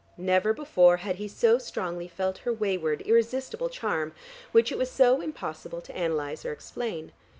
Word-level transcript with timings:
Never 0.17 0.51
before 0.51 0.97
had 0.97 1.17
he 1.17 1.27
so 1.27 1.59
strongly 1.59 2.07
felt 2.07 2.39
her 2.39 2.51
wayward, 2.51 3.01
irresistible 3.03 3.69
charm, 3.69 4.13
which 4.51 4.71
it 4.71 4.77
was 4.79 4.89
so 4.89 5.21
impossible 5.21 5.79
to 5.79 5.95
analyse 5.95 6.43
or 6.43 6.51
explain. 6.51 7.11